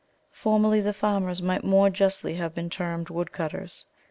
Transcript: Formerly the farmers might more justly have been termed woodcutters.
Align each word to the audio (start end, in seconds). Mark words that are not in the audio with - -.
Formerly 0.31 0.79
the 0.81 0.93
farmers 0.93 1.43
might 1.43 1.63
more 1.63 1.91
justly 1.91 2.33
have 2.33 2.55
been 2.55 2.71
termed 2.71 3.11
woodcutters. 3.11 3.85